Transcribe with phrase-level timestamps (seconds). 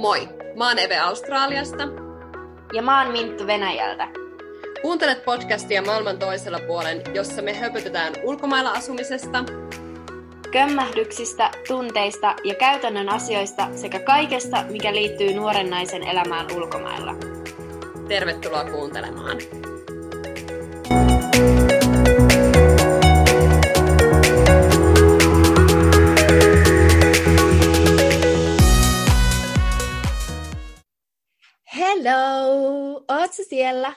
[0.00, 1.88] Moi, mä oon Eve Australiasta.
[2.72, 4.08] Ja mä oon Minttu Venäjältä.
[4.82, 9.44] Kuuntelet podcastia maailman toisella puolen, jossa me höpötetään ulkomailla asumisesta,
[10.52, 17.14] kömmähdyksistä, tunteista ja käytännön asioista sekä kaikesta, mikä liittyy nuoren naisen elämään ulkomailla.
[18.08, 19.36] Tervetuloa kuuntelemaan.
[33.30, 33.92] Ootko siellä?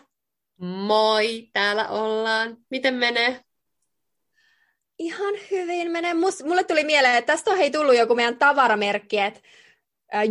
[0.60, 2.58] Moi, täällä ollaan.
[2.70, 3.42] Miten menee?
[5.00, 6.14] Ihan hyvin menee.
[6.14, 9.40] Mus, mulle tuli mieleen, että tästä on hei tullut joku meidän tavaramerkki, että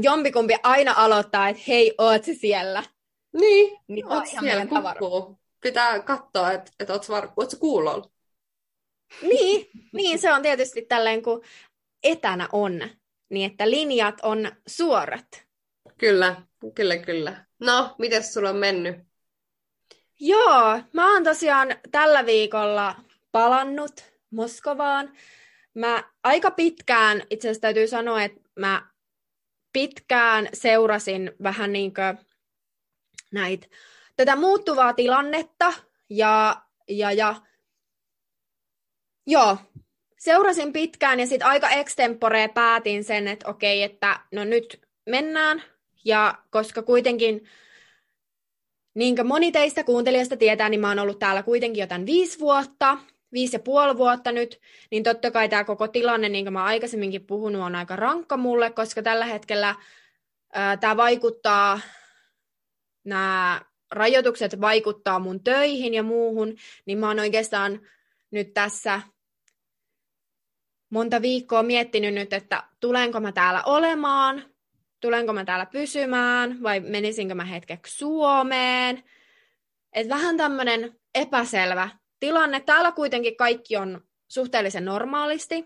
[0.02, 2.82] jompikumpi aina aloittaa, että hei, oot siellä?
[3.32, 5.38] Niin, niin oot siellä, kukkuu.
[5.60, 7.28] Pitää katsoa, että, että oot, var...
[7.36, 8.10] oot kuulolla.
[9.22, 11.44] Niin, niin, se on tietysti tälleen, kun
[12.02, 12.80] etänä on,
[13.30, 15.46] niin että linjat on suorat.
[15.98, 16.42] Kyllä,
[16.74, 17.44] kyllä, kyllä.
[17.60, 18.96] No, miten sulla on mennyt?
[20.20, 22.94] Joo, mä oon tosiaan tällä viikolla
[23.32, 25.16] palannut Moskovaan.
[25.74, 28.86] Mä aika pitkään, itse asiassa täytyy sanoa, että mä
[29.72, 32.26] pitkään seurasin vähän niin kuin
[33.32, 33.66] näitä,
[34.16, 35.72] tätä muuttuvaa tilannetta
[36.10, 37.34] ja, ja, ja
[39.26, 39.58] joo,
[40.18, 45.62] seurasin pitkään ja sitten aika extemporee päätin sen, että okei, että no nyt mennään.
[46.04, 47.44] Ja koska kuitenkin,
[48.94, 52.40] niin kuin moni teistä kuuntelijasta tietää, niin mä oon ollut täällä kuitenkin jo tämän viisi
[52.40, 52.98] vuotta,
[53.32, 57.26] viisi ja puoli vuotta nyt, niin totta kai tämä koko tilanne, niin kuin mä aikaisemminkin
[57.26, 59.74] puhunut, on aika rankka mulle, koska tällä hetkellä
[60.80, 61.80] tämä vaikuttaa,
[63.04, 66.54] nämä rajoitukset vaikuttaa mun töihin ja muuhun,
[66.86, 67.80] niin mä oon oikeastaan
[68.30, 69.00] nyt tässä
[70.90, 74.51] monta viikkoa miettinyt nyt, että tulenko mä täällä olemaan,
[75.02, 79.04] tulenko mä täällä pysymään vai menisinkö mä hetkeksi Suomeen.
[79.92, 81.88] Et vähän tämmöinen epäselvä
[82.20, 82.60] tilanne.
[82.60, 85.62] Täällä kuitenkin kaikki on suhteellisen normaalisti.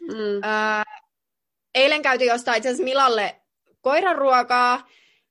[0.00, 0.42] Mm.
[0.44, 0.82] Öö,
[1.74, 3.40] eilen käytiin jostain itse asiassa Milalle
[3.80, 4.88] koiran ruokaa,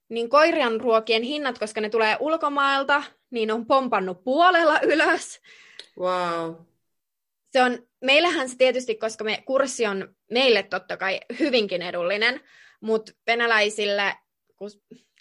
[0.09, 5.41] niin koirian ruokien hinnat, koska ne tulee ulkomailta, niin on pompannut puolella ylös.
[5.99, 6.55] Wow.
[7.51, 12.41] Se on, meillähän se tietysti, koska me, kurssi on meille totta kai hyvinkin edullinen,
[12.81, 14.15] mutta venäläisille,
[14.55, 14.69] kun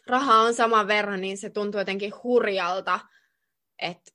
[0.07, 3.01] rahaa on saman verran, niin se tuntuu jotenkin hurjalta,
[3.83, 4.11] että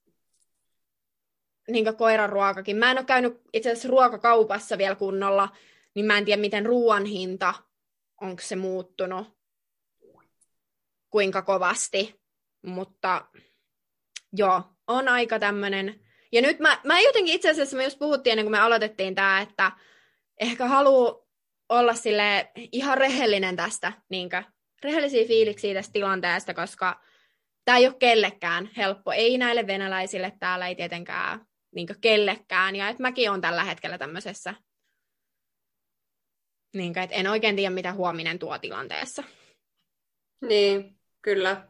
[1.69, 2.77] niin koiran ruokakin.
[2.77, 5.49] Mä en ole käynyt itse asiassa ruokakaupassa vielä kunnolla,
[5.95, 7.53] niin mä en tiedä, miten ruoan hinta,
[8.21, 9.27] onko se muuttunut,
[11.09, 12.21] kuinka kovasti.
[12.61, 13.25] Mutta
[14.33, 15.99] joo, on aika tämmöinen.
[16.31, 19.41] Ja nyt mä, mä jotenkin itse asiassa, me just puhuttiin ennen kuin me aloitettiin tämä,
[19.41, 19.71] että
[20.39, 21.22] ehkä haluaa
[21.79, 24.43] olla sille ihan rehellinen tästä, niinkö,
[24.83, 27.01] rehellisiä fiiliksiä tästä tilanteesta, koska
[27.65, 29.11] tämä ei ole kellekään helppo.
[29.11, 31.45] Ei näille venäläisille täällä ei tietenkään
[31.75, 32.75] niin kellekään.
[32.75, 34.53] Ja että mäkin on tällä hetkellä tämmöisessä,
[36.73, 39.23] niin kuin, että en oikein tiedä, mitä huominen tuo tilanteessa.
[40.41, 41.67] Niin, kyllä.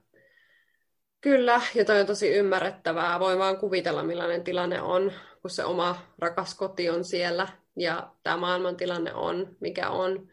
[1.21, 3.19] Kyllä, ja toi on tosi ymmärrettävää.
[3.19, 8.37] Voi vaan kuvitella, millainen tilanne on, kun se oma rakas koti on siellä ja tämä
[8.37, 10.27] maailmantilanne on, mikä on.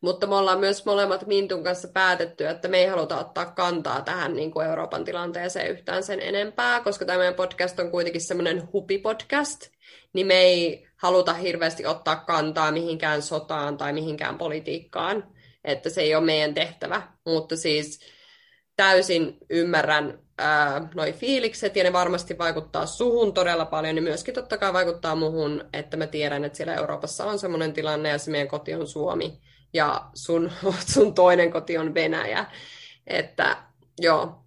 [0.00, 4.34] Mutta me ollaan myös molemmat Mintun kanssa päätetty, että me ei haluta ottaa kantaa tähän
[4.34, 9.68] niin kuin Euroopan tilanteeseen yhtään sen enempää, koska tämä meidän podcast on kuitenkin semmoinen hupipodcast,
[10.12, 15.34] niin me ei haluta hirveästi ottaa kantaa mihinkään sotaan tai mihinkään politiikkaan,
[15.64, 17.02] että se ei ole meidän tehtävä.
[17.26, 18.00] Mutta siis
[18.76, 20.23] täysin ymmärrän
[20.94, 25.64] noi fiilikset, ja ne varmasti vaikuttaa suhun todella paljon, niin myöskin totta kai vaikuttaa muhun,
[25.72, 29.40] että mä tiedän, että siellä Euroopassa on semmoinen tilanne, ja se meidän koti on Suomi,
[29.74, 30.50] ja sun,
[30.94, 32.44] sun toinen koti on Venäjä.
[33.06, 33.56] Että
[34.00, 34.44] joo,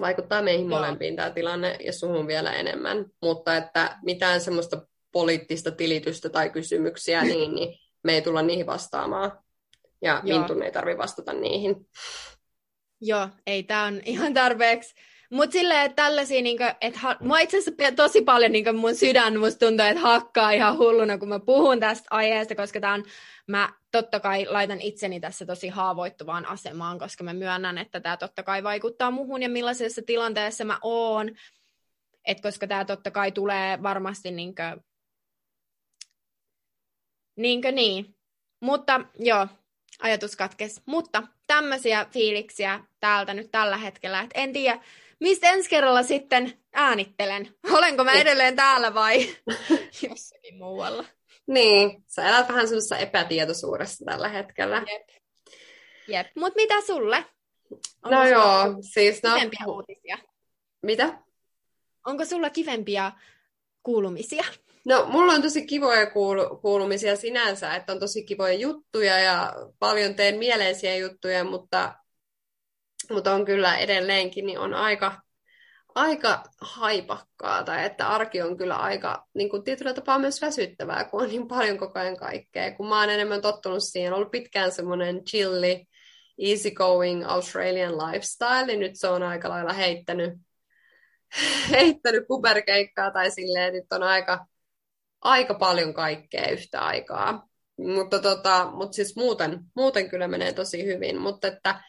[0.00, 0.78] vaikuttaa meihin joo.
[0.78, 3.06] molempiin tämä tilanne, ja suhun vielä enemmän.
[3.22, 9.38] Mutta että mitään semmoista poliittista tilitystä tai kysymyksiä, niin, niin me ei tulla niihin vastaamaan.
[10.02, 11.76] Ja Mintun ei tarvitse vastata niihin.
[13.00, 14.94] Joo, ei, tämä on ihan tarpeeksi.
[15.30, 19.38] Mutta silleen, että tällaisia, niinku, että ha- mua itse asiassa tosi paljon niinku mun sydän
[19.38, 23.04] musta tuntuu, että hakkaa ihan hulluna, kun mä puhun tästä aiheesta, koska tää on,
[23.46, 28.42] mä totta kai laitan itseni tässä tosi haavoittuvaan asemaan, koska mä myönnän, että tämä totta
[28.42, 31.36] kai vaikuttaa muhun ja millaisessa tilanteessa mä oon.
[32.24, 34.76] Et koska tämä totta kai tulee varmasti niinkö,
[37.36, 38.16] niinkö niin.
[38.60, 39.46] Mutta joo,
[40.02, 40.82] ajatus katkes.
[40.86, 44.20] Mutta tämmöisiä fiiliksiä täältä nyt tällä hetkellä.
[44.20, 44.80] Et en tiedä,
[45.20, 47.54] mistä ensi kerralla sitten äänittelen.
[47.76, 49.34] Olenko mä edelleen täällä vai
[50.08, 51.04] jossakin muualla?
[51.46, 54.84] Niin, sä elät vähän semmoisessa epätietoisuudessa tällä hetkellä.
[54.92, 55.08] Jep.
[56.08, 56.26] Jep.
[56.36, 57.24] Mut mitä sulle?
[58.04, 59.34] Onko no joo, siis no...
[59.34, 60.18] Kivempiä uutisia?
[60.82, 61.18] Mitä?
[62.06, 63.12] Onko sulla kivempiä
[63.82, 64.44] kuulumisia?
[64.88, 70.14] No, mulla on tosi kivoja kuulu- kuulumisia sinänsä, että on tosi kivoja juttuja ja paljon
[70.14, 71.94] teen mieleisiä juttuja, mutta,
[73.10, 75.22] mutta on kyllä edelleenkin niin on aika,
[75.94, 81.28] aika haipakkaata, että arki on kyllä aika niin kuin tietyllä tapaa myös väsyttävää, kun on
[81.28, 82.74] niin paljon koko ajan kaikkea.
[82.74, 85.86] Kun mä oon enemmän tottunut siihen, on ollut pitkään semmoinen chilli,
[86.38, 90.32] easygoing Australian lifestyle, niin nyt se on aika lailla heittänyt,
[91.70, 94.46] heittänyt kuperkeikkaa tai silleen, että on aika,
[95.20, 97.48] aika paljon kaikkea yhtä aikaa.
[97.78, 101.80] Mutta, tota, mutta siis muuten, muuten kyllä menee tosi hyvin, mutta että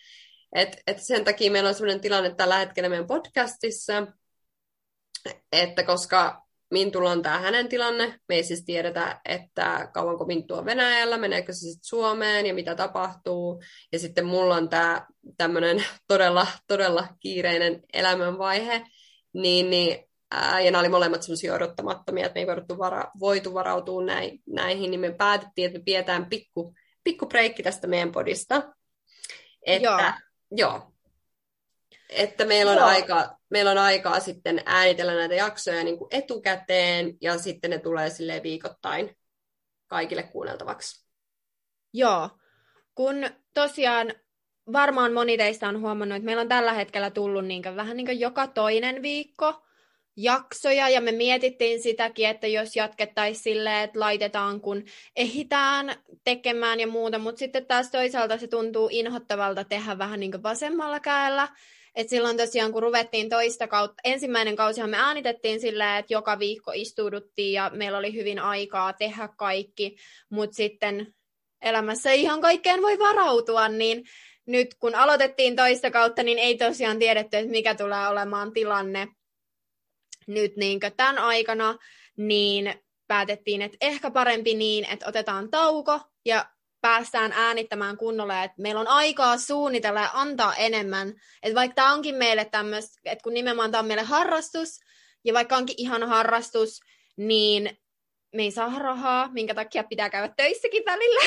[0.56, 4.08] et, et sen takia meillä on sellainen tilanne tällä hetkellä meidän podcastissa,
[5.52, 10.66] että koska Mintulla on tämä hänen tilanne, me ei siis tiedetä, että kauanko Minttu on
[10.66, 13.62] Venäjällä, meneekö se sitten Suomeen ja mitä tapahtuu.
[13.92, 18.86] Ja sitten mulla on tämä tämmöinen todella, todella kiireinen elämänvaihe,
[19.34, 23.54] niin, niin ää, ja nämä oli molemmat semmoisia odottamattomia, että me ei voitu, vara, voitu
[23.54, 26.74] varautua näin, näihin, niin me päätettiin, että me pidetään pikku,
[27.04, 28.74] pikku breikki tästä meidän podista.
[29.66, 30.00] Että, joo.
[30.52, 30.92] joo.
[32.10, 32.88] Että meillä on, joo.
[32.88, 38.10] aika, meillä on aikaa sitten äänitellä näitä jaksoja niin kuin etukäteen, ja sitten ne tulee
[38.10, 39.18] sille viikoittain
[39.88, 41.10] kaikille kuunneltavaksi.
[41.94, 42.30] Joo,
[42.96, 43.16] kun
[43.54, 44.14] tosiaan
[44.74, 48.06] varmaan moni teistä on huomannut, että meillä on tällä hetkellä tullut niin kuin, vähän niin
[48.06, 49.66] kuin joka toinen viikko
[50.22, 54.84] jaksoja, ja me mietittiin sitäkin, että jos jatkettaisiin silleen, että laitetaan, kun
[55.16, 60.44] ehitään tekemään ja muuta, mutta sitten taas toisaalta se tuntuu inhottavalta tehdä vähän niin kuin
[60.44, 61.48] vasemmalla käellä,
[61.96, 66.72] et silloin tosiaan, kun ruvettiin toista kautta, ensimmäinen kausihan me äänitettiin silleen, että joka viikko
[66.76, 69.96] istuuduttiin ja meillä oli hyvin aikaa tehdä kaikki,
[70.30, 71.14] mutta sitten
[71.62, 74.04] elämässä ihan kaikkeen voi varautua, niin
[74.46, 79.08] nyt kun aloitettiin toista kautta, niin ei tosiaan tiedetty, että mikä tulee olemaan tilanne
[80.30, 81.78] nyt niin tämän aikana,
[82.18, 82.74] niin
[83.08, 86.46] päätettiin, että ehkä parempi niin, että otetaan tauko ja
[86.82, 91.14] päästään äänittämään kunnolla, että meillä on aikaa suunnitella ja antaa enemmän.
[91.44, 94.80] Että vaikka tämä onkin meille tämmöistä, että kun nimenomaan tämä on meille harrastus,
[95.24, 96.80] ja vaikka onkin ihan harrastus,
[97.18, 97.78] niin
[98.36, 101.22] me ei saa rahaa, minkä takia pitää käydä töissäkin välillä.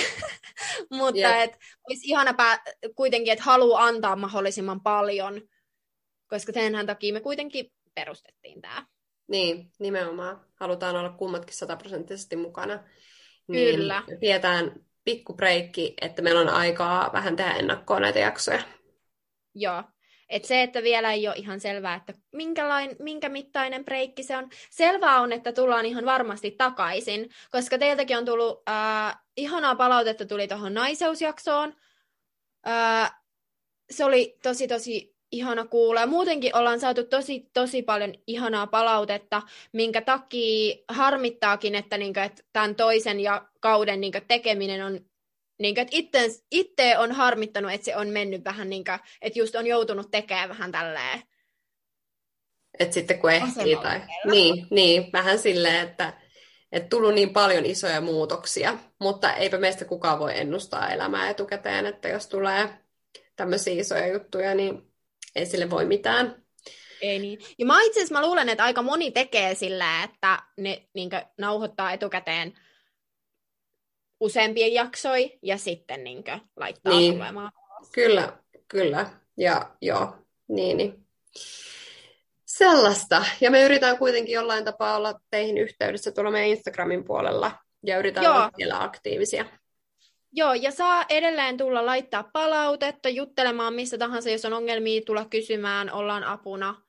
[0.99, 1.40] Mutta yep.
[1.40, 1.58] et,
[1.88, 2.62] olisi ihana pää-
[2.96, 5.43] kuitenkin, että haluaa antaa mahdollisimman paljon,
[6.28, 8.86] koska senhän takia me kuitenkin perustettiin tämä.
[9.28, 10.40] Niin, nimenomaan.
[10.54, 12.84] Halutaan olla kummatkin sataprosenttisesti mukana.
[13.48, 14.02] Niin Kyllä.
[14.20, 14.72] Pidetään
[15.04, 18.62] pikku breikki, että meillä on aikaa vähän tehdä ennakkoon näitä jaksoja.
[19.54, 19.82] Joo.
[20.28, 24.50] Et se, että vielä ei ole ihan selvää, että minkälain, minkä mittainen breikki se on.
[24.70, 30.48] Selvää on, että tullaan ihan varmasti takaisin, koska teiltäkin on tullut äh, ihanaa palautetta tuli
[30.48, 31.74] tuohon naiseusjaksoon.
[32.68, 33.22] Äh,
[33.90, 36.00] se oli tosi tosi ihana kuulla.
[36.00, 39.43] Ja muutenkin ollaan saatu tosi, tosi paljon ihanaa palautetta,
[39.73, 45.00] minkä takia harmittaakin, että, niin kuin, että tämän toisen ja kauden niin kuin, tekeminen on
[45.58, 49.38] niin kuin, että itse, itse on harmittanut, että se on mennyt vähän niin kuin, että
[49.38, 51.23] just on joutunut tekemään vähän tälleen.
[52.78, 54.00] Että sitten kun ehtii tai...
[54.31, 56.12] Niin, niin, vähän silleen, että,
[56.73, 62.08] että tullut niin paljon isoja muutoksia, mutta eipä meistä kukaan voi ennustaa elämää etukäteen, että
[62.08, 62.68] jos tulee
[63.37, 64.91] tämmöisiä isoja juttuja, niin
[65.34, 66.42] ei sille voi mitään.
[67.02, 67.38] Ei niin.
[67.58, 71.92] Ja mä itse asiassa mä luulen, että aika moni tekee sillä, että ne niin nauhoittaa
[71.92, 72.52] etukäteen
[74.20, 76.24] useampien jaksoi ja sitten niin
[76.56, 77.14] laittaa niin.
[77.14, 77.52] tulemaan.
[77.94, 79.10] Kyllä, kyllä.
[79.36, 80.14] Ja joo,
[80.48, 81.06] niin, niin.
[82.44, 83.24] Sellaista.
[83.40, 88.24] Ja me yritetään kuitenkin jollain tapaa olla teihin yhteydessä tuolla meidän Instagramin puolella ja yritetään
[88.24, 88.34] Joo.
[88.34, 89.44] olla siellä aktiivisia.
[90.34, 95.92] Joo, ja saa edelleen tulla laittaa palautetta, juttelemaan missä tahansa, jos on ongelmia, tulla kysymään,
[95.92, 96.82] ollaan apuna.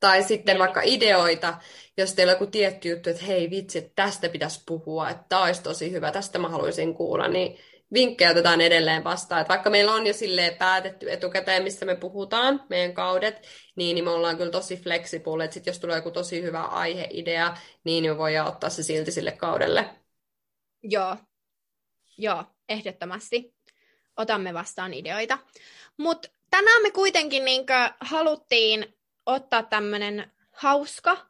[0.00, 1.54] Tai sitten vaikka ideoita,
[1.96, 5.62] jos teillä on joku tietty juttu, että hei vitsi, tästä pitäisi puhua, että tämä olisi
[5.62, 7.58] tosi hyvä, tästä mä haluaisin kuulla, niin
[7.92, 9.40] vinkkejä otetaan edelleen vastaan.
[9.40, 13.46] Että vaikka meillä on jo silleen päätetty etukäteen, missä me puhutaan, meidän kaudet,
[13.76, 17.56] niin, niin me ollaan kyllä tosi flexible, että sit jos tulee joku tosi hyvä aiheidea,
[17.84, 19.90] niin me voidaan ottaa se silti sille kaudelle.
[20.82, 21.16] Joo,
[22.18, 23.54] Joo, ehdottomasti.
[24.16, 25.38] Otamme vastaan ideoita.
[25.96, 31.26] Mutta tänään me kuitenkin niinkö haluttiin ottaa tämmöinen hauska,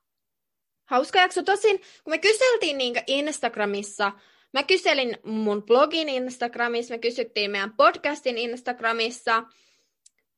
[0.85, 1.43] hauska jakso.
[1.43, 4.13] Tosin, kun me kyseltiin niinkö Instagramissa,
[4.53, 9.43] mä kyselin mun blogin Instagramissa, me kysyttiin meidän podcastin Instagramissa,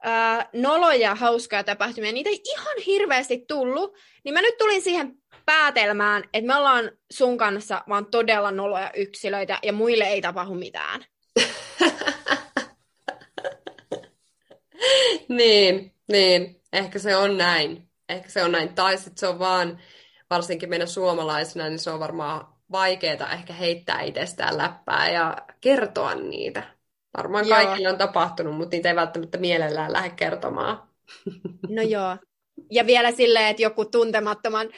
[0.02, 6.24] ää, noloja hauskoja tapahtumia, niitä ei ihan hirveästi tullut, niin mä nyt tulin siihen päätelmään,
[6.34, 11.04] että me ollaan sun kanssa vaan todella noloja yksilöitä ja muille ei tapahdu mitään.
[15.28, 16.62] niin, niin.
[16.72, 17.88] Ehkä se on näin.
[18.08, 18.74] Ehkä se on näin.
[18.74, 19.80] Tai sitten se on vaan,
[20.30, 26.62] varsinkin meidän suomalaisina, niin se on varmaan vaikeaa ehkä heittää itsestään läppää ja kertoa niitä.
[27.16, 27.56] Varmaan Joo.
[27.56, 30.88] kaikille on tapahtunut, mutta niitä ei välttämättä mielellään lähde kertomaan.
[31.68, 32.16] No joo.
[32.70, 34.68] Ja vielä silleen, että joku tuntemattoman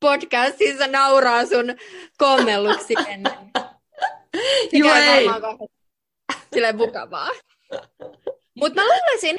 [0.00, 1.74] podcastissa nauraa sun
[2.18, 3.50] kommelluksi ennen.
[4.72, 5.26] Joo, ei.
[6.52, 7.28] Silleen mukavaa.
[8.54, 9.36] Mutta mä luulisin,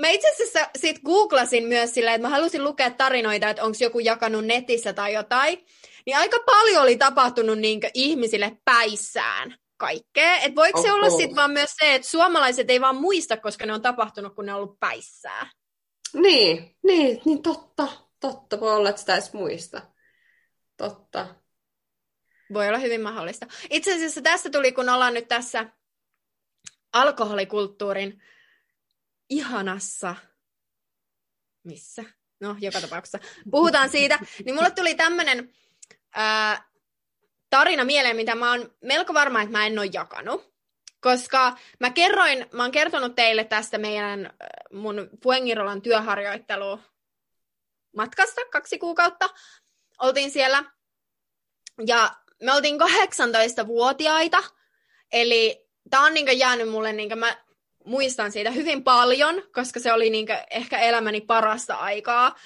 [0.00, 3.98] mä itse asiassa sit googlasin myös silleen, että mä halusin lukea tarinoita, että onko joku
[3.98, 5.64] jakanut netissä tai jotain.
[6.06, 10.36] Niin aika paljon oli tapahtunut niinkö ihmisille päissään kaikkea.
[10.36, 13.72] Että voiko se olla sitten vaan myös se, että suomalaiset ei vaan muista, koska ne
[13.72, 15.50] on tapahtunut, kun ne on ollut päissään.
[16.14, 17.88] Niin, niin, niin totta.
[18.20, 19.82] Totta, voi olla, että sitä edes muista.
[20.78, 21.34] Totta.
[22.52, 23.46] Voi olla hyvin mahdollista.
[23.70, 25.66] Itse asiassa tästä tuli, kun ollaan nyt tässä
[26.92, 28.22] alkoholikulttuurin
[29.30, 30.16] ihanassa,
[31.64, 32.04] missä?
[32.40, 33.18] No, joka tapauksessa.
[33.50, 34.18] Puhutaan siitä.
[34.44, 35.52] Niin mulle tuli tämmöinen
[37.50, 40.54] tarina mieleen, mitä mä oon melko varma, että mä en ole jakanut.
[41.00, 44.30] Koska mä kerroin, mä oon kertonut teille tästä meidän
[44.72, 46.80] mun Fuengirolan työharjoittelu
[47.96, 49.28] matkasta kaksi kuukautta.
[49.98, 50.64] Oltiin siellä
[51.86, 52.10] ja
[52.42, 54.42] me oltiin 18-vuotiaita,
[55.12, 57.36] eli tää on niinku jäänyt mulle, niinku mä
[57.84, 62.36] muistan siitä hyvin paljon, koska se oli niinku ehkä elämäni parasta aikaa.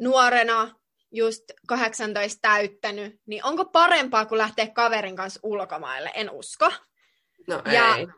[0.00, 0.74] Nuorena,
[1.12, 6.10] just 18 täyttänyt, niin onko parempaa kuin lähteä kaverin kanssa ulkomaille?
[6.14, 6.72] En usko.
[7.46, 8.06] No Ja- ei.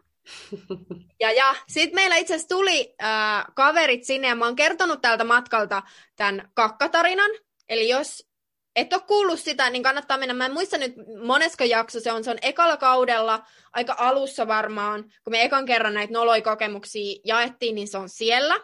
[1.21, 5.25] Ja, ja sitten meillä itse asiassa tuli äh, kaverit sinne, ja mä oon kertonut tältä
[5.25, 5.83] matkalta
[6.17, 7.31] tämän kakkatarinan.
[7.73, 8.29] Eli jos
[8.77, 10.35] et ole kuullut sitä, niin kannattaa mennä.
[10.35, 10.95] Mä en muista nyt
[11.27, 12.25] monesko jakso se on.
[12.25, 15.03] Se on ekalla kaudella, aika alussa varmaan.
[15.03, 18.61] Kun me ekan kerran näitä noloi-kokemuksia jaettiin, niin se on siellä.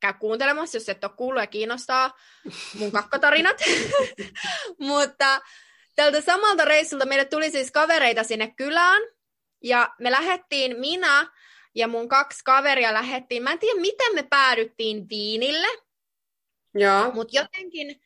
[0.00, 2.10] Käy kuuntelemassa, jos et ole kuullut ja kiinnostaa
[2.74, 3.56] mun kakkatarinat.
[4.78, 5.40] Mutta
[5.96, 9.02] tältä samalta reissulta meille tuli siis kavereita sinne kylään.
[9.64, 11.26] Ja me lähettiin, minä
[11.74, 13.42] ja mun kaksi kaveria lähettiin.
[13.42, 15.68] Mä en tiedä, miten me päädyttiin Viinille,
[16.74, 17.10] Joo.
[17.10, 18.02] mutta jotenkin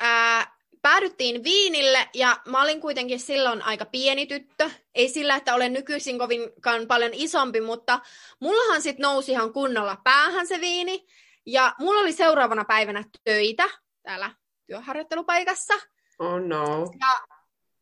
[0.00, 4.70] ää, päädyttiin Viinille ja mä olin kuitenkin silloin aika pieni tyttö.
[4.94, 8.00] Ei sillä, että olen nykyisin kovinkaan paljon isompi, mutta
[8.40, 11.06] mullahan sitten nousi ihan kunnolla päähän se viini.
[11.46, 13.68] Ja mulla oli seuraavana päivänä töitä
[14.02, 14.30] täällä
[14.66, 15.74] työharjoittelupaikassa.
[16.18, 16.90] Oh no.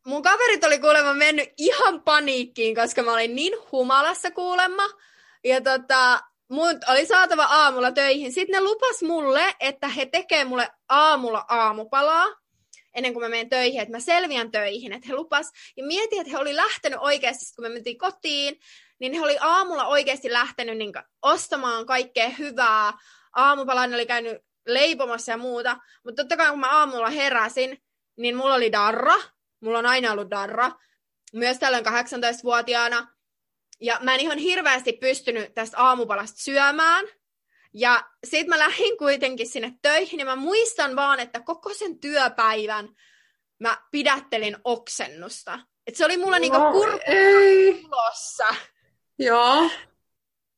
[0.05, 4.83] Mun kaverit oli kuulemma mennyt ihan paniikkiin, koska mä olin niin humalassa kuulemma.
[5.43, 8.33] Ja tota, mun oli saatava aamulla töihin.
[8.33, 12.27] Sitten ne lupas mulle, että he tekee mulle aamulla aamupalaa
[12.97, 14.93] ennen kuin mä menen töihin, että mä selviän töihin.
[14.93, 18.59] Että he lupas, ja mietin, että he oli lähtenyt oikeasti, kun me mentiin kotiin,
[18.99, 22.93] niin he oli aamulla oikeasti lähtenyt niin ostamaan kaikkea hyvää.
[23.35, 24.37] Aamupalaa ne oli käynyt
[24.67, 25.77] leipomassa ja muuta.
[26.03, 27.83] Mutta totta kai kun mä aamulla heräsin,
[28.17, 29.15] niin mulla oli darra.
[29.59, 30.71] Mulla on aina ollut darra.
[31.33, 33.16] Myös tällöin 18-vuotiaana.
[33.81, 37.05] Ja mä en ihan hirveästi pystynyt tästä aamupalasta syömään.
[37.73, 42.89] Ja sit mä lähdin kuitenkin sinne töihin ja mä muistan vaan, että koko sen työpäivän
[43.59, 45.59] mä pidättelin oksennusta.
[45.87, 46.57] Et se oli mulla niinku
[47.05, 47.83] ei.
[49.19, 49.69] Joo.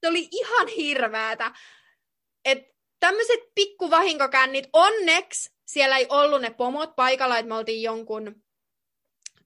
[0.01, 1.51] Se oli ihan hirveätä.
[2.45, 2.59] Et
[2.99, 8.43] tämmöiset pikkuvahinkokännit, onneksi siellä ei ollut ne pomot paikalla, että me oltiin jonkun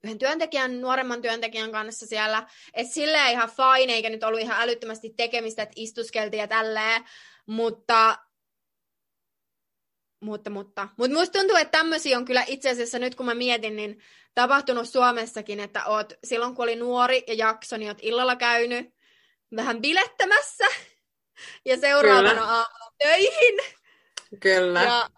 [0.03, 2.47] yhden työntekijän, nuoremman työntekijän kanssa siellä.
[2.73, 7.03] että silleen ihan fine, eikä nyt ollut ihan älyttömästi tekemistä, että istuskeltiin ja tälleen.
[7.45, 8.17] Mutta,
[10.21, 10.87] mutta, mutta.
[10.97, 14.01] Mutta musta tuntuu, että tämmöisiä on kyllä itse asiassa nyt kun mä mietin, niin
[14.35, 18.93] tapahtunut Suomessakin, että oot silloin kun oli nuori ja jakso, niin oot illalla käynyt
[19.55, 20.65] vähän bilettämässä
[21.65, 22.47] ja seuraavana Kyllä.
[22.47, 23.59] aamuna töihin.
[24.39, 24.83] Kyllä.
[24.83, 25.09] Ja,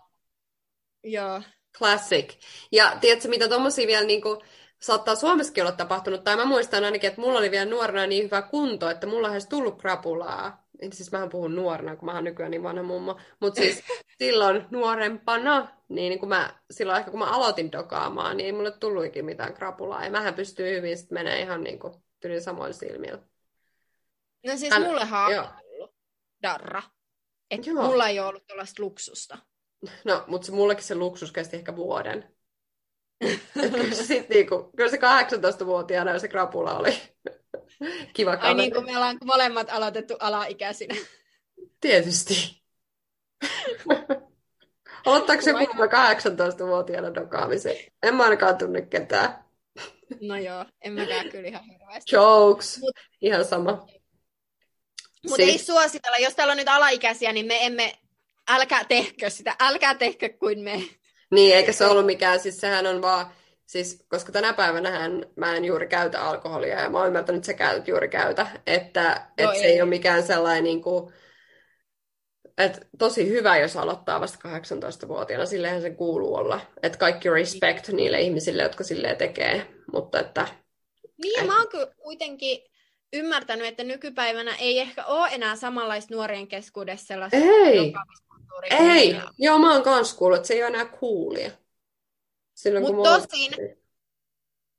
[1.03, 1.41] joo.
[1.77, 2.33] Classic.
[2.71, 4.43] Ja tiedätkö, mitä tommosia vielä niinku,
[4.85, 8.41] saattaa Suomessakin olla tapahtunut, tai mä muistan ainakin, että mulla oli vielä nuorena niin hyvä
[8.41, 10.65] kunto, että mulla edes tullut krapulaa.
[10.93, 13.19] Siis mähän puhun nuorena, kun mä oon nykyään niin vanha mummo.
[13.39, 13.83] Mutta siis
[14.21, 18.71] silloin nuorempana, niin, niin kun mä, silloin ehkä kun mä aloitin dokaamaan, niin ei mulle
[18.71, 20.03] tullut ikinä mitään krapulaa.
[20.03, 23.19] Ja mähän pystyy hyvin sit menee ihan niin kuin tyli samoin silmillä.
[24.47, 25.43] No siis Älä- mullehan joo.
[25.43, 25.95] on ollut
[26.43, 26.81] darra.
[27.51, 27.83] Että Joo.
[27.83, 29.37] mulla ei ole ollut tällaista luksusta.
[30.03, 32.34] No, mutta se, mullekin se luksus kesti ehkä vuoden.
[33.53, 36.97] Kyllä se, sit niinku, kyllä se 18-vuotiaana se krapula oli
[38.13, 38.53] kiva Ai kaveri.
[38.55, 40.95] niin kuin me ollaan molemmat aloitettu alaikäisinä.
[41.81, 42.61] Tietysti.
[45.05, 47.75] Aloittaako se Vai- kuule 18-vuotiaana dokaamisen?
[48.03, 49.45] En mä ainakaan tunne ketään.
[50.21, 52.15] No joo, en mäkään kyllä ihan hirveästi.
[52.15, 52.77] Jokes.
[52.79, 53.87] Mut- Ihan sama.
[55.29, 57.93] Mutta ei suositella, jos täällä on nyt alaikäisiä, niin me emme,
[58.49, 60.81] älkää tehkö sitä, älkää tehkö kuin me.
[61.31, 63.27] Niin, eikä se ollut mikään, siis sehän on vaan,
[63.65, 67.53] siis, koska tänä päivänä mä en juuri käytä alkoholia, ja mä oon ymmärtänyt, että sä
[67.53, 69.59] käytät juuri käytä, että no et ei.
[69.59, 71.13] se ei ole mikään sellainen niin kuin,
[72.57, 76.61] että tosi hyvä, jos aloittaa vasta 18-vuotiaana, silleenhän se kuuluu olla.
[76.83, 80.47] Että kaikki respect niille ihmisille, jotka silleen tekee, mutta että...
[81.23, 81.47] Niin, et...
[81.47, 81.67] mä oon
[81.97, 82.59] kuitenkin
[83.13, 87.37] ymmärtänyt, että nykypäivänä ei ehkä ole enää samanlaista nuorien keskuudessa sellaista
[88.69, 89.21] Ei, ei.
[89.37, 91.51] Joo, mä oon kans kuullut, että se ei ole enää coolia.
[92.81, 93.51] Mutta tosin,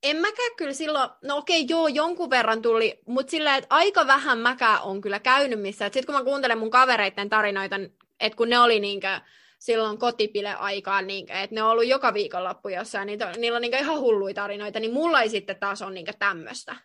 [0.03, 4.37] en mäkään kyllä silloin, no okei joo, jonkun verran tuli, mutta sillä että aika vähän
[4.37, 5.85] mäkään on kyllä käynyt missä.
[5.85, 7.75] Sitten kun mä kuuntelen mun kavereiden tarinoita,
[8.19, 9.19] että kun ne oli niinkö
[9.59, 13.75] silloin kotipile-aikaan, niin, että ne on ollut joka viikonloppu jossain, niin to, niillä on niin
[13.75, 16.75] ihan hulluja tarinoita, niin mulla ei sitten taas ole niin tämmöistä.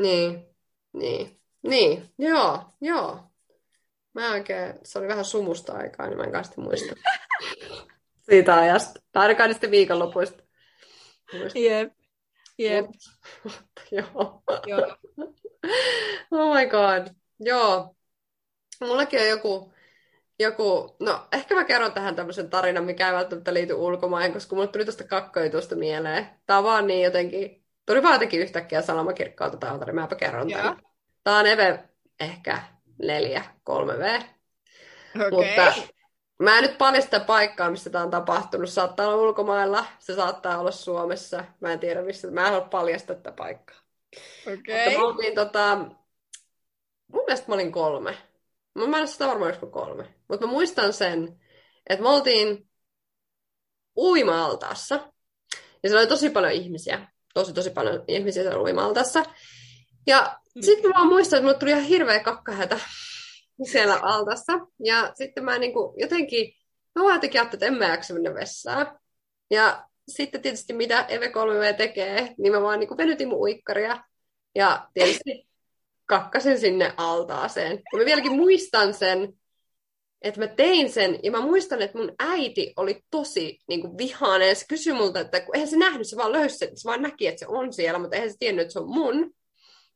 [0.00, 0.46] Niin,
[0.92, 3.27] niin, niin, joo, joo.
[4.14, 6.94] Mä oikein, se oli vähän sumusta aikaa, niin mä en kanssa muista
[8.30, 9.00] siitä ajasta.
[9.12, 10.42] Tai ainakaan niistä viikonlopuista.
[11.54, 11.92] Jep.
[12.58, 12.86] Jep.
[13.90, 14.42] Joo.
[14.66, 14.96] Joo.
[16.30, 17.14] oh my god.
[17.40, 17.94] Joo.
[18.80, 19.72] Mullakin on joku,
[20.38, 24.68] joku, no ehkä mä kerron tähän tämmöisen tarinan, mikä ei välttämättä liity ulkomaan, koska mulle
[24.68, 26.26] tuli tuosta kakkoitusta mieleen.
[26.46, 30.76] Tää on vaan niin jotenkin, tuli vaan jotenkin yhtäkkiä salamakirkkaalta täältä, niin mäpä kerron tämän.
[31.24, 31.88] Tää on Eve
[32.20, 32.62] ehkä
[33.02, 34.20] neljä, kolme V.
[35.16, 35.30] Okay.
[35.30, 35.72] Mutta
[36.38, 38.70] Mä en nyt paljasta paikkaa, missä tämä on tapahtunut.
[38.70, 41.44] Saattaa olla ulkomailla, se saattaa olla Suomessa.
[41.60, 42.30] Mä en tiedä, missä.
[42.30, 43.76] Mä en halua paljastaa tätä paikkaa.
[44.52, 44.96] Okei.
[44.96, 45.06] Okay.
[45.06, 45.76] oltiin tota...
[47.12, 48.16] Mun mielestä mä olin kolme.
[48.74, 50.14] Mä en ole sitä varmaan joskus kolme.
[50.28, 51.40] Mutta mä muistan sen,
[51.86, 52.68] että me oltiin
[53.96, 54.94] uima-altaassa.
[55.82, 57.08] Ja siellä oli tosi paljon ihmisiä.
[57.34, 59.24] Tosi, tosi paljon ihmisiä siellä uima-altaassa.
[60.06, 62.80] Ja sitten mä vaan muistan, että mulle tuli ihan hirveä kakkahätä
[63.70, 64.52] siellä altassa.
[64.84, 66.52] Ja sitten mä niin kuin, jotenkin,
[66.94, 68.98] mä vaan jotenkin että en mä jaksa mennä vessaan.
[69.50, 74.04] Ja sitten tietysti mitä Eve 3V tekee, niin mä vaan niin kuin venytin mun uikkaria.
[74.54, 75.48] Ja tietysti
[76.06, 77.72] kakkasin sinne altaaseen.
[77.92, 79.32] Ja mä vieläkin muistan sen,
[80.22, 84.48] että mä tein sen, ja mä muistan, että mun äiti oli tosi niin kuin vihainen,
[84.48, 87.26] ja se kysyi multa, että kun eihän se nähnyt, se vaan löysi se vaan näki,
[87.26, 89.34] että se on siellä, mutta eihän se tiennyt, että se on mun.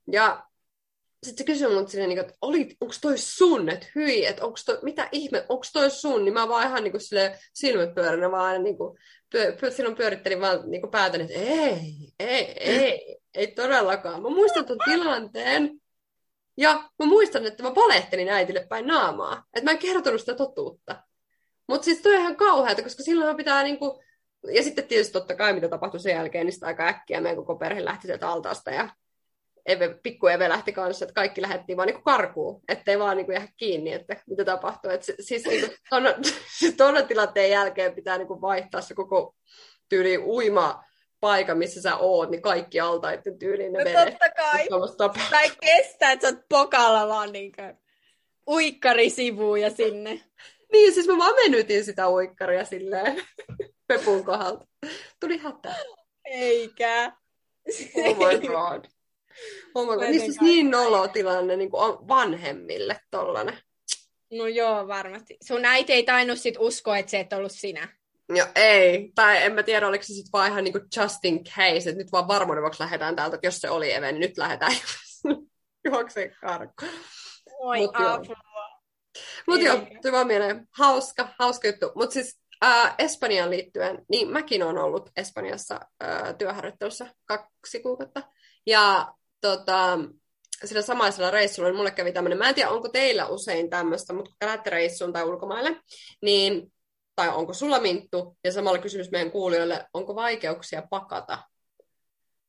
[0.07, 0.47] Ja
[1.23, 4.59] sitten se kysyi mut silleen, niin että oli, onko toi sun, että hyi, että onko
[4.67, 8.31] toi, mitä ihme, onko toi sun, niin mä vaan ihan niin kuin silleen silmät pyöränä
[8.31, 8.99] vaan niin kuin,
[9.31, 14.23] pyö, pyö, silloin pyörittelin vaan niin kuin päätän, että ei, ei, ei, ei todellakaan.
[14.23, 15.71] Mä muistan tuon tilanteen,
[16.57, 21.03] ja mä muistan, että mä valehtelin äitille päin naamaa, että mä en kertonut sitä totuutta.
[21.69, 24.03] Mutta siis toi on ihan kauheata, koska silloin pitää niinku,
[24.55, 27.57] ja sitten tietysti totta kai, mitä tapahtui sen jälkeen, niin sitä aika äkkiä meidän koko
[27.57, 28.89] perhe lähti sieltä altaasta ja
[29.67, 33.49] Eve, pikku Eve lähti kanssa, että kaikki lähdettiin vaan niin karkuun, ettei vaan niin jää
[33.57, 34.91] kiinni, että mitä tapahtuu.
[34.91, 35.71] Et se, siis niin
[36.77, 39.35] ton tilanteen jälkeen pitää niin vaihtaa se koko
[39.89, 40.85] tyyli uima
[41.21, 44.11] paikka, missä sä oot, niin kaikki altaiden tyyliin ne no vedet.
[44.11, 44.69] totta kai.
[45.31, 47.53] Mä ei kestä, että sä oot pokalla vaan niin
[48.47, 50.21] uikkari sivuun ja sinne.
[50.73, 53.17] Niin, siis mä vaan venytin sitä uikkaria silleen
[53.89, 54.67] pepun kohdalta.
[55.21, 55.75] Tuli hätä.
[56.25, 57.13] Eikä.
[57.95, 58.85] Oh my god.
[59.75, 60.01] My god.
[60.01, 63.59] Niin siis niin nolo tilanne niin kuin vanhemmille tollanen.
[64.33, 65.37] No joo, varmasti.
[65.47, 67.89] Sun äiti ei tainnut sit uskoa, että se et ollut sinä.
[68.29, 69.13] Joo, ei.
[69.15, 72.03] Tai en mä tiedä, oliko se sitten vaan ihan niin kuin just in case, että
[72.03, 74.73] nyt vaan varmuuden vuoksi lähdetään täältä, että jos se oli Eve, niin nyt lähdetään
[75.91, 76.85] juokseen karkku.
[77.59, 78.37] Oi Mut apua.
[79.47, 80.69] Mutta joo, tuli vaan mieleen.
[80.71, 81.93] Hauska, hauska juttu.
[81.95, 88.23] Mutta siis äh, Espanjaan liittyen, niin mäkin olen ollut Espanjassa äh, työharjoittelussa kaksi kuukautta.
[88.67, 89.99] Ja tota,
[90.65, 94.31] sillä samaisella reissulla niin mulle kävi tämmöinen, mä en tiedä onko teillä usein tämmöistä, mutta
[94.31, 95.77] kun lähdette reissuun tai ulkomaille,
[96.23, 96.73] niin,
[97.17, 101.39] tai onko sulla Minttu, ja samalla kysymys meidän kuulijoille, onko vaikeuksia pakata?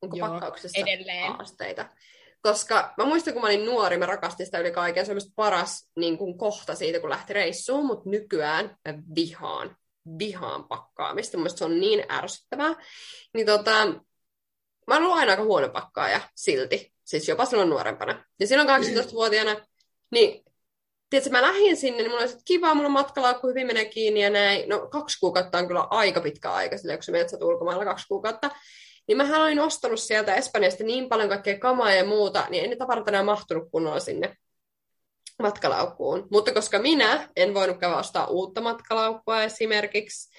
[0.02, 1.34] Onko Joo, pakkauksessa edelleen.
[1.34, 1.90] haasteita?
[2.42, 5.90] Koska mä muistan, kun mä olin nuori, mä rakastin sitä yli kaiken, se on paras
[5.96, 9.78] niin kuin, kohta siitä, kun lähti reissuun, mutta nykyään mä vihaan,
[10.20, 11.38] vihaan pakkaamista.
[11.38, 12.76] Mun se on niin ärsyttävää.
[13.34, 13.74] Niin tota,
[14.88, 18.26] mä oon ollut aina aika huono pakkaaja silti, siis jopa silloin nuorempana.
[18.40, 19.56] Ja silloin 18-vuotiaana,
[20.12, 20.44] niin
[21.10, 24.30] tiedätkö, mä lähdin sinne, niin mulla oli, kiva, mulla on matkalaukku hyvin menee kiinni ja
[24.30, 24.70] näin.
[24.70, 28.50] No kaksi kuukautta on kyllä aika pitkä aika, sillä kun sä menet ulkomailla kaksi kuukautta.
[29.08, 32.76] Niin mä olin ostanut sieltä Espanjasta niin paljon kaikkea kamaa ja muuta, niin ei ne
[32.76, 34.38] tavarat enää mahtunut kunnolla sinne
[35.42, 36.28] matkalaukkuun.
[36.32, 40.30] Mutta koska minä en voinut käydä ostaa uutta matkalaukkua esimerkiksi,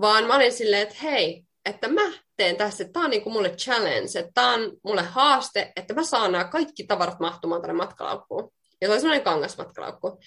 [0.00, 3.50] vaan mä olin silleen, että hei, että mä teen tässä, että tämä on niinku mulle
[3.50, 8.52] challenge, että tämä on mulle haaste, että mä saan nämä kaikki tavarat mahtumaan tänne matkalaukkuun.
[8.80, 10.20] Ja se oli semmoinen kangasmatkalaukku.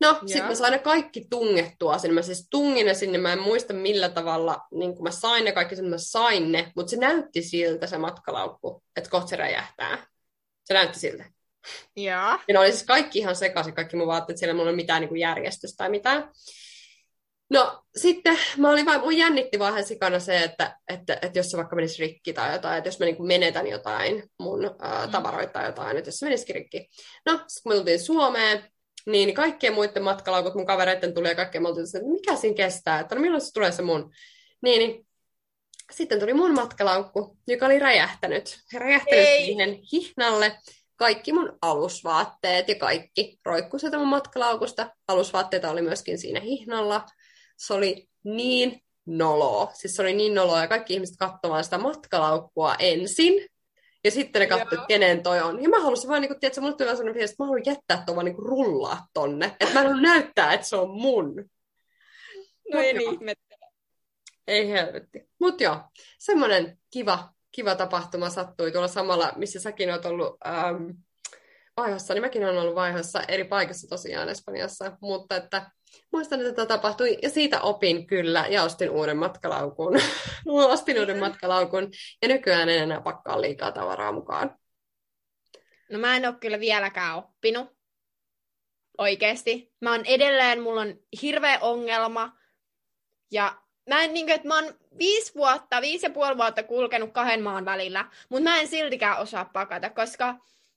[0.00, 2.14] No, sitten mä sain ne kaikki tungettua sinne.
[2.14, 5.52] Mä siis tungin ne sinne, mä en muista millä tavalla, niin kun mä sain ne
[5.52, 10.06] kaikki sinne, mä sain ne, mutta se näytti siltä se matkalaukku, että kohta se räjähtää.
[10.64, 11.24] Se näytti siltä.
[11.96, 12.38] Joo.
[12.48, 15.00] Ja ne oli siis kaikki ihan sekaisin, kaikki mun vaatteet, siellä mulla ei ole mitään
[15.00, 16.30] niin kuin järjestystä tai mitään.
[17.50, 21.56] No sitten mä olin vaan, mun jännitti vaan sikana se, että, että, että jos se
[21.56, 25.52] vaikka menisi rikki tai jotain, että jos mä niin kuin menetän jotain mun ää, tavaroita
[25.52, 26.88] tai jotain, että jos se menisikin rikki.
[27.26, 28.64] No, sitten kun me tultiin Suomeen,
[29.06, 33.00] niin kaikkien muiden matkalaukut mun kavereiden tuli ja kaikkea, mä oltiin, että mikä siinä kestää,
[33.00, 34.12] että no milloin se tulee se mun.
[34.62, 35.06] Niin, niin
[35.92, 38.58] sitten tuli mun matkalaukku, joka oli räjähtänyt.
[38.74, 39.46] Räjähtänyt Ei.
[39.46, 40.58] siihen hihnalle
[40.96, 44.90] kaikki mun alusvaatteet ja kaikki roikkui sieltä mun matkalaukusta.
[45.08, 47.06] Alusvaatteita oli myöskin siinä hihnalla.
[47.56, 49.70] Se oli niin noloa.
[49.74, 53.46] Siis se oli niin noloa ja kaikki ihmiset katsomaan sitä matkalaukkua ensin.
[54.04, 55.62] Ja sitten ne katsoivat, että kenen toi on.
[55.62, 58.02] Ja mä halusin vaan, niin kun, tiedätkö, mulle tuli sellainen fiilis, että mä haluan jättää
[58.06, 59.46] tuon vaan niin rullaa tonne.
[59.46, 61.50] Että mä haluan näyttää, että se on mun.
[62.72, 63.70] No ei niin ihmettele.
[64.46, 65.28] Ei helvetti.
[65.40, 65.80] Mut joo,
[66.18, 70.90] semmoinen kiva, kiva tapahtuma sattui tuolla samalla, missä säkin oot ollut ähm,
[71.76, 75.70] vaihossa, niin mäkin olen ollut vaihossa eri paikassa tosiaan Espanjassa, mutta että
[76.12, 80.00] muistan, että tämä tapahtui ja siitä opin kyllä ja ostin uuden matkalaukun.
[80.72, 81.90] ostin uuden matkalaukun
[82.22, 84.58] ja nykyään en enää pakkaa liikaa tavaraa mukaan.
[85.90, 87.76] No mä en ole kyllä vieläkään oppinut.
[88.98, 89.72] Oikeesti.
[89.80, 92.32] Mä oon edelleen, mulla on hirveä ongelma.
[93.30, 93.56] Ja
[93.88, 97.42] mä en niin kuin, että mä oon viisi vuotta, viisi ja puoli vuotta kulkenut kahden
[97.42, 100.34] maan välillä, mutta mä en siltikään osaa pakata, koska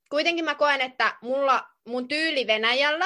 [0.10, 3.05] kuitenkin mä koen, että mulla, mun tyyli Venäjällä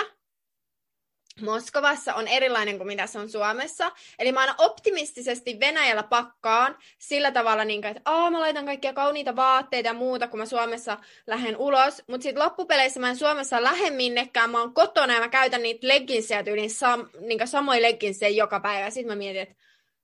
[1.42, 3.92] Moskovassa on erilainen kuin mitä se on Suomessa.
[4.20, 8.94] Eli mä aina optimistisesti Venäjällä pakkaan sillä tavalla, niin kuin, että Aa, mä laitan kaikkia
[8.94, 12.04] kauniita vaatteita ja muuta, kun mä Suomessa lähden ulos.
[12.08, 14.50] Mutta sitten loppupeleissä mä en Suomessa lähde minnekään.
[14.50, 18.90] Mä oon kotona ja mä käytän niitä legginsejä tyyliin sam, niin samoja legginsejä joka päivä.
[18.90, 19.56] Sitten mä mietin, että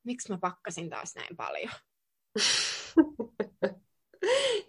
[0.03, 1.71] miksi mä pakkasin taas näin paljon.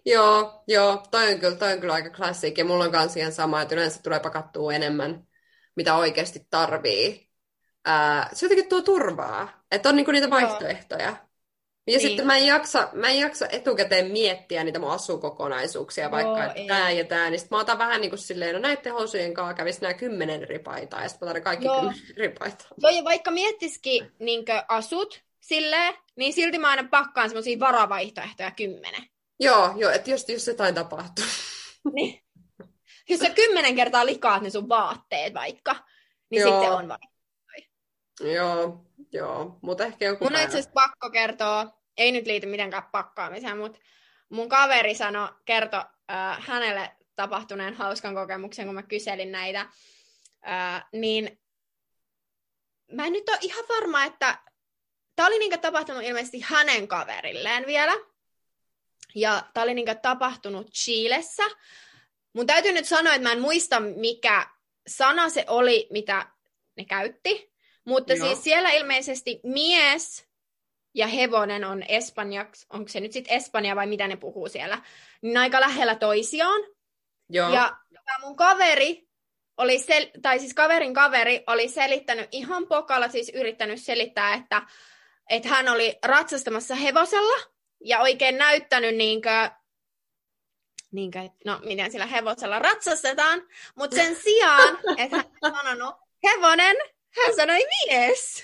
[0.05, 2.63] joo, joo, toi on, kyllä, toi on kyllä aika klassikki.
[2.63, 5.30] Mulla on myös ihan sama, että yleensä tulee pakattua enemmän
[5.75, 7.29] mitä oikeasti tarvii.
[7.85, 11.15] Ää, se jotenkin tuo turvaa, että on niinku niitä vaihtoehtoja.
[11.87, 12.01] Ja niin.
[12.01, 16.63] sitten mä en, jaksa, mä en jaksa etukäteen miettiä niitä mun asukokonaisuuksia, vaikka Joo, että
[16.67, 19.53] tämä ja tämä, niin sitten mä otan vähän niin kuin silleen, no näiden housujen kanssa
[19.53, 21.75] kävisi nämä kymmenen ripaitaa, ja sitten mä otan kaikki Joo.
[21.75, 22.67] kymmenen ripaitaa.
[22.77, 29.03] Joo, ja vaikka miettisikin niin asut silleen, niin silti mä aina pakkaan semmoisia varavaihtoehtoja kymmenen.
[29.39, 31.25] Joo, joo, että jos, jos jotain tapahtuu.
[31.93, 32.23] niin
[33.09, 35.75] jos sä kymmenen kertaa likaat ne sun vaatteet vaikka,
[36.29, 36.51] niin joo.
[36.51, 37.07] sitten on vaikka.
[38.19, 42.89] Joo, joo, mutta ehkä joku Mun on itse asiassa pakko kertoa, ei nyt liity mitenkään
[42.91, 43.79] pakkaamiseen, mutta
[44.29, 49.59] mun kaveri sanoi, kertoi äh, hänelle tapahtuneen hauskan kokemuksen, kun mä kyselin näitä,
[50.47, 51.41] äh, niin
[52.91, 54.37] mä en nyt ole ihan varma, että
[55.15, 57.93] tämä oli niinku tapahtunut ilmeisesti hänen kaverilleen vielä.
[59.15, 61.43] Ja tämä oli niinku tapahtunut Chilessä.
[62.33, 64.47] Mun täytyy nyt sanoa, että mä en muista, mikä
[64.87, 66.25] sana se oli, mitä
[66.77, 67.51] ne käytti.
[67.85, 68.27] Mutta Joo.
[68.27, 70.27] siis siellä ilmeisesti mies
[70.95, 74.81] ja hevonen on espanjaksi, onko se nyt sitten Espanja vai mitä ne puhuu siellä,
[75.21, 76.61] niin aika lähellä toisiaan.
[77.29, 77.53] Joo.
[77.53, 79.07] Ja tämä mun kaveri
[79.57, 84.61] oli, sel- tai siis kaverin kaveri oli selittänyt ihan pokalla, siis yrittänyt selittää, että,
[85.29, 87.43] että hän oli ratsastamassa hevosella
[87.83, 89.49] ja oikein näyttänyt niinkö
[90.91, 96.75] niin kuin, no miten sillä hevosella ratsastetaan, mutta sen sijaan, että hän on sanonut hevonen,
[97.17, 98.43] hän sanoi mies.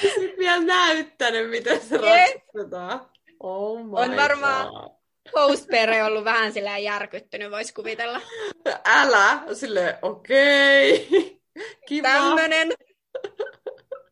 [0.00, 3.10] Sitten vielä näyttänyt, miten se ratsastetaan.
[3.40, 4.90] Oh my on varmaan
[5.32, 8.20] postpere ollut vähän sillä järkyttynyt, voisi kuvitella.
[8.84, 11.38] Älä, sille okei, okay.
[11.88, 12.08] kiva.
[12.08, 12.72] Tämmönen.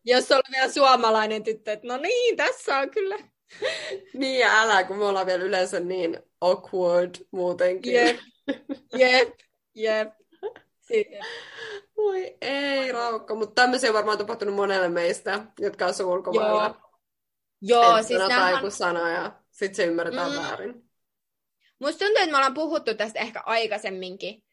[0.05, 3.17] Jos on vielä suomalainen tyttö, että no niin, tässä on kyllä.
[4.13, 7.93] Niin ja älä, kun me ollaan vielä yleensä niin awkward muutenkin.
[7.93, 8.19] Jep,
[8.95, 9.33] jep,
[9.75, 10.13] jep.
[11.97, 16.75] Voi ei, Raukka, mutta tämmöisiä on varmaan tapahtunut monelle meistä, jotka asuu ulkomailla.
[17.61, 20.37] Joo, Joo siis sanotaan joku sana ja sitten se ymmärretään mm.
[20.37, 20.89] väärin.
[21.79, 24.43] Musta tuntuu, että me ollaan puhuttu tästä ehkä aikaisemminkin.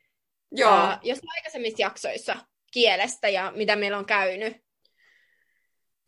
[0.52, 0.84] Joo.
[0.84, 2.36] Uh, jos aikaisemmissa jaksoissa
[2.72, 4.56] kielestä ja mitä meillä on käynyt.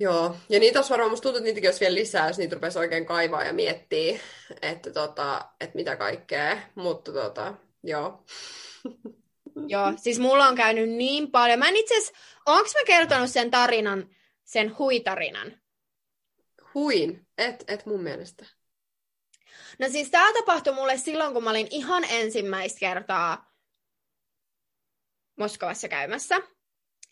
[0.03, 2.79] Joo, ja niitä olisi varmaan, musta tuntuu, että niitäkin olisi vielä lisää, jos niitä rupesi
[2.79, 4.21] oikein kaivaa ja miettiä,
[4.63, 8.25] että, tota, että mitä kaikkea, mutta tota, joo.
[9.67, 11.59] Joo, siis mulla on käynyt niin paljon.
[11.59, 11.95] Mä en itse
[12.47, 14.11] onko mä kertonut sen tarinan,
[14.45, 15.61] sen huitarinan?
[16.75, 17.27] Huin?
[17.39, 18.47] Et, et mun mielestä.
[19.79, 23.55] No siis tää tapahtui mulle silloin, kun mä olin ihan ensimmäistä kertaa
[25.39, 26.37] Moskovassa käymässä.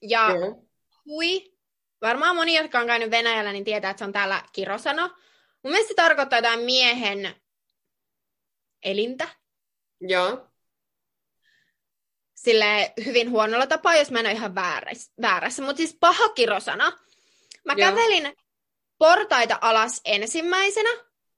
[0.03, 0.65] Ja Joo.
[1.05, 1.60] hui,
[2.03, 5.09] varmaan moni, jotka on käynyt Venäjällä, niin tietää, että se on täällä kirosana.
[5.63, 7.35] Mun mielestä se tarkoittaa jotain miehen
[8.83, 9.29] elintä.
[10.01, 10.47] Joo.
[12.35, 14.55] Sille hyvin huonolla tapaa, jos mä en ole ihan
[15.23, 15.63] väärässä.
[15.63, 16.93] Mutta siis paha kirosana.
[17.65, 17.91] Mä Joo.
[17.91, 18.37] kävelin
[18.99, 20.91] portaita alas ensimmäisenä.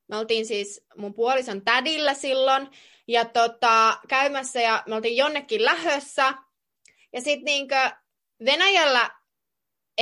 [0.09, 2.69] Me oltiin siis mun puolison tädillä silloin.
[3.09, 6.35] Ja tota, käymässä ja me oltiin jonnekin lähössä.
[7.13, 7.91] Ja sitten niinkö
[8.45, 9.11] Venäjällä,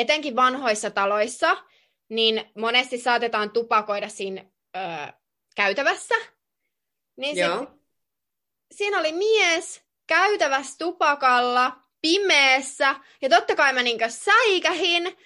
[0.01, 1.57] etenkin vanhoissa taloissa,
[2.09, 4.45] niin monesti saatetaan tupakoida siinä
[4.77, 4.81] ö,
[5.57, 6.15] käytävässä.
[7.17, 7.67] Niin sit Joo.
[8.73, 15.17] siinä oli mies käytävässä tupakalla, pimeässä, ja totta kai mä niinkö säikähin,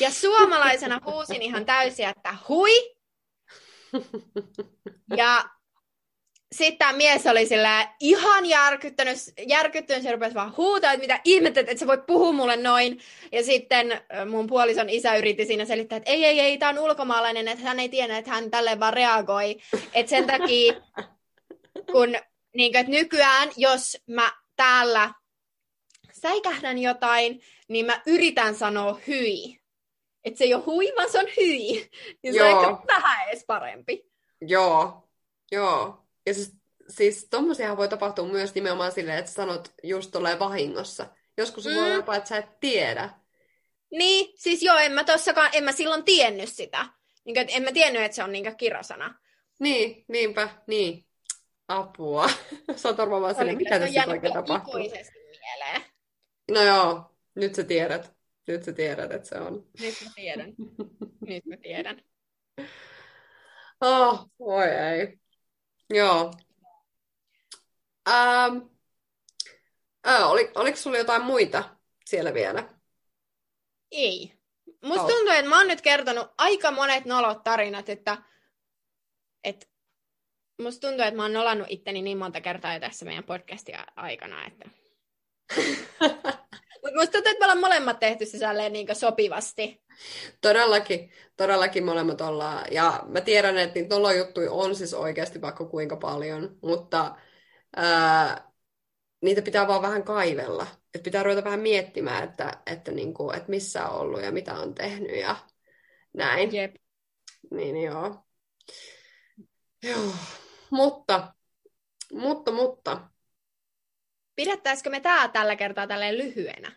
[0.00, 2.94] ja suomalaisena huusin ihan täysin, että hui.
[5.16, 5.44] Ja
[6.54, 11.60] sitten tämä mies oli sillä ihan järkyttänyt, järkyttynyt, se rupesi vaan huutaa, että mitä ihmettä,
[11.60, 13.00] että sä voit puhua mulle noin.
[13.32, 17.48] Ja sitten mun puolison isä yritti siinä selittää, että ei, ei, ei, tämä on ulkomaalainen,
[17.48, 19.56] että hän ei tiedä, että hän tälleen vaan reagoi.
[19.94, 20.72] Että sen takia,
[21.92, 22.16] kun
[22.56, 25.10] niin kuin, että nykyään, jos mä täällä
[26.12, 29.60] säikähdän jotain, niin mä yritän sanoa hyi.
[30.24, 31.90] Että se ei ole hui, vaan se on hyi.
[32.22, 34.04] Niin se on ehkä vähän edes parempi.
[34.40, 35.08] Joo,
[35.52, 36.03] joo.
[36.26, 36.52] Ja siis,
[36.88, 41.06] siis tommosiahan voi tapahtua myös nimenomaan silleen, että sanot just tolleen vahingossa.
[41.38, 41.74] Joskus mm.
[41.74, 43.10] voi jopa, että sä et tiedä.
[43.90, 46.86] Niin, siis joo, en mä tossakaan, en mä silloin tiennyt sitä.
[47.24, 49.18] Niin, että en mä tiennyt, että se on niin kirosana.
[49.60, 51.04] Niin, niinpä, niin.
[51.68, 52.28] Apua.
[52.76, 54.74] Sä oot varmaan vaan silleen, mitä tässä oikein tapahtuu.
[54.74, 55.82] mieleen.
[56.50, 58.14] No joo, nyt sä tiedät.
[58.46, 59.66] Nyt sä tiedät, että se on.
[59.80, 60.54] Nyt mä tiedän.
[61.28, 62.02] Nyt mä tiedän.
[63.80, 65.18] Oh, voi ei.
[65.94, 66.32] Joo.
[68.08, 68.56] Ähm,
[70.08, 71.64] äh, oli, oliko sulla jotain muita
[72.04, 72.68] siellä vielä?
[73.90, 74.32] Ei.
[74.82, 75.08] Musta Joo.
[75.08, 78.18] tuntuu, että mä oon nyt kertonut aika monet nolot tarinat, että,
[79.44, 79.66] että
[80.62, 83.86] musta tuntuu, että mä oon nolannut itteni niin monta kertaa jo tässä meidän podcastin a-
[83.96, 84.70] aikana, että...
[86.82, 88.38] Mutta musta tuntuu, että me ollaan molemmat tehty se
[88.70, 89.83] niin sopivasti.
[90.40, 92.64] Todellakin, todellakin molemmat ollaan.
[92.70, 97.16] Ja mä tiedän, että niitä nolojuttuja on siis oikeasti vaikka kuinka paljon, mutta
[97.76, 98.50] ää,
[99.22, 100.66] niitä pitää vaan vähän kaivella.
[100.94, 104.74] Että pitää ruveta vähän miettimään, että, että, niinku, että missä on ollut ja mitä on
[104.74, 105.36] tehnyt ja
[106.12, 106.54] näin.
[106.54, 106.74] Jep.
[107.50, 108.24] Niin joo.
[109.82, 110.12] Joo.
[110.70, 111.34] Mutta,
[112.12, 113.00] mutta, mutta,
[114.36, 116.72] Pidettäisikö me tää tällä kertaa tälleen lyhyenä?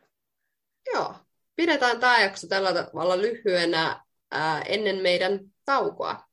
[0.93, 1.15] joo.
[1.57, 6.23] Pidetään tämä jakso tällä tavalla lyhyenä ää, ennen meidän taukoa.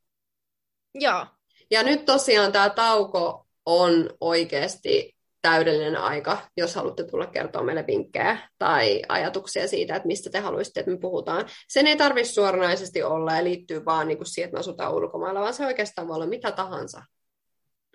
[0.94, 1.26] Joo.
[1.70, 8.38] Ja nyt tosiaan tämä tauko on oikeasti täydellinen aika, jos haluatte tulla kertoa meille vinkkejä
[8.58, 11.46] tai ajatuksia siitä, että mistä te haluaisitte, että me puhutaan.
[11.68, 15.40] Sen ei tarvitse suoranaisesti olla ja liittyy vaan niin kuin siihen, että me asutaan ulkomailla,
[15.40, 17.02] vaan se oikeastaan voi olla mitä tahansa.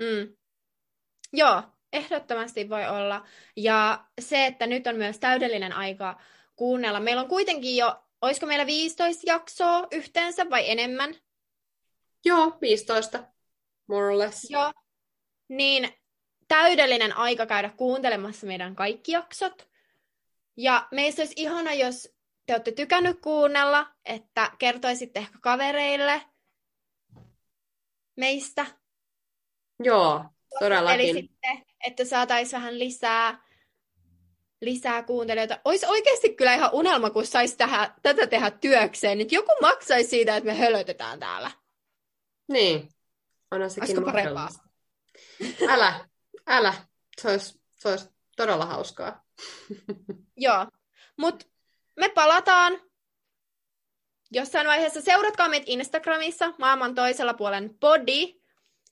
[0.01, 0.35] Mm.
[1.33, 1.63] Joo,
[1.93, 3.25] ehdottomasti voi olla.
[3.57, 6.19] Ja se, että nyt on myös täydellinen aika
[6.59, 6.99] kuunnella.
[6.99, 11.15] Meillä on kuitenkin jo, olisiko meillä 15 jaksoa yhteensä vai enemmän?
[12.25, 13.23] Joo, 15,
[13.87, 14.49] more or less.
[14.49, 14.71] Joo.
[15.47, 15.93] Niin
[16.47, 19.69] täydellinen aika käydä kuuntelemassa meidän kaikki jaksot.
[20.57, 26.21] Ja meistä olisi ihana, jos te olette tykännyt kuunnella, että kertoisitte ehkä kavereille
[28.15, 28.65] meistä.
[29.83, 30.25] Joo,
[30.59, 30.99] todellakin.
[30.99, 33.48] Eli sitten, että saataisiin vähän lisää,
[34.61, 35.59] lisää kuuntelijoita.
[35.65, 37.57] Olisi oikeasti kyllä ihan unelma, kun saisi
[38.01, 39.21] tätä tehdä työkseen.
[39.21, 41.51] Että joku maksaisi siitä, että me hölötetään täällä.
[42.47, 42.89] Niin,
[43.51, 44.49] onhan sekin parempaa?
[45.67, 46.05] Älä,
[46.47, 46.73] älä.
[47.21, 49.25] Se olisi, se olisi todella hauskaa.
[50.37, 50.67] Joo,
[51.17, 51.45] mutta
[51.97, 52.81] me palataan
[54.31, 55.01] jossain vaiheessa.
[55.01, 58.41] Seuratkaa meitä Instagramissa, maailman toisella puolen body,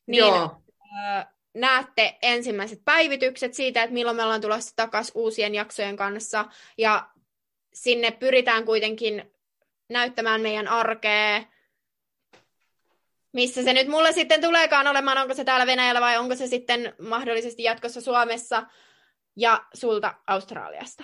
[0.07, 1.25] niin Joo, ö,
[1.57, 6.45] näette ensimmäiset päivitykset siitä, että milloin me ollaan tulossa takaisin uusien jaksojen kanssa.
[6.77, 7.09] Ja
[7.73, 9.31] sinne pyritään kuitenkin
[9.89, 11.43] näyttämään meidän arkea,
[13.33, 16.93] missä se nyt mulle sitten tuleekaan olemaan, onko se täällä Venäjällä vai onko se sitten
[16.99, 18.63] mahdollisesti jatkossa Suomessa
[19.35, 21.03] ja sulta Australiasta.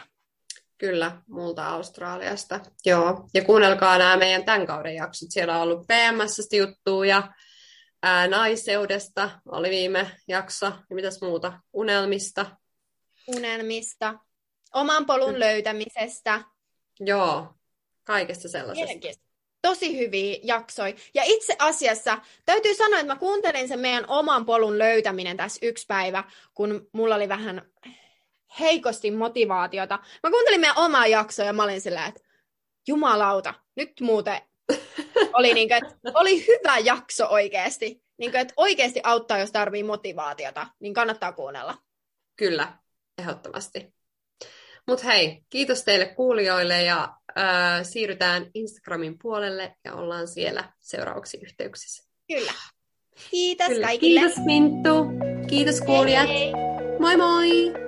[0.78, 2.60] kyllä, multa Australiasta.
[2.86, 5.32] Joo, ja kuunnelkaa nämä meidän tämän kauden jaksot.
[5.32, 7.34] Siellä on ollut PMSstä juttuja ja
[8.04, 10.66] ää, naiseudesta oli viime jakso.
[10.66, 11.60] Ja mitäs muuta?
[11.74, 12.46] Unelmista.
[13.28, 14.20] unelmista,
[14.74, 16.42] oman polun löytämisestä.
[17.00, 17.48] Joo,
[18.04, 19.24] kaikesta sellaisesta.
[19.62, 20.96] Tosi hyviä jaksoi.
[21.14, 25.86] Ja itse asiassa täytyy sanoa, että mä kuuntelin sen meidän oman polun löytäminen tässä yksi
[25.88, 27.62] päivä, kun mulla oli vähän
[28.60, 30.00] heikosti motivaatiota.
[30.24, 32.22] Mä kuuntelin meidän omaa jaksoa ja mä olin silleen, että
[32.88, 34.42] jumalauta, nyt muuten
[35.34, 38.04] oli, niin kuin, että oli hyvä jakso oikeasti.
[38.18, 41.78] Niin kuin, että oikeasti auttaa, jos tarvii motivaatiota, niin kannattaa kuunnella.
[42.36, 42.74] Kyllä,
[43.18, 43.94] ehdottomasti.
[44.88, 52.10] Mutta hei, kiitos teille kuulijoille ja äh, siirrytään Instagramin puolelle ja ollaan siellä seuraavaksi yhteyksissä.
[52.28, 52.54] Kyllä.
[53.32, 53.88] Kiitos Kyllä.
[53.88, 54.20] kaikille.
[54.20, 55.06] Kiitos Minttu.
[55.48, 56.28] Kiitos kuulijat.
[56.28, 56.52] Hei hei.
[57.00, 57.83] Moi moi!